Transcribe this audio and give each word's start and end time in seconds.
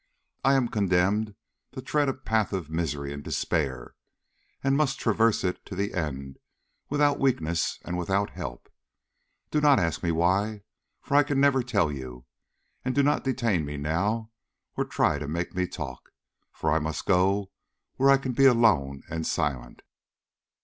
I 0.43 0.55
am 0.55 0.67
condemned 0.67 1.35
to 1.73 1.79
tread 1.83 2.09
a 2.09 2.15
path 2.15 2.53
of 2.53 2.71
misery 2.71 3.13
and 3.13 3.23
despair, 3.23 3.93
and 4.63 4.75
must 4.75 4.99
traverse 4.99 5.43
it 5.43 5.63
to 5.67 5.75
the 5.75 5.93
end 5.93 6.39
without 6.89 7.19
weakness 7.19 7.77
and 7.85 7.99
without 7.99 8.31
help. 8.31 8.67
Do 9.51 9.61
not 9.61 9.77
ask 9.77 10.01
me 10.01 10.09
why, 10.11 10.63
for 11.03 11.15
I 11.17 11.21
can 11.21 11.39
never 11.39 11.61
tell 11.61 11.91
you. 11.91 12.25
And 12.83 12.95
do 12.95 13.03
not 13.03 13.23
detain 13.23 13.63
me 13.63 13.77
now, 13.77 14.31
or 14.75 14.85
try 14.85 15.19
to 15.19 15.27
make 15.27 15.53
me 15.53 15.67
talk, 15.67 16.09
for 16.51 16.71
I 16.71 16.79
must 16.79 17.05
go 17.05 17.51
where 17.97 18.09
I 18.09 18.17
can 18.17 18.31
be 18.33 18.45
alone 18.45 19.03
and 19.07 19.27
silent." 19.27 19.83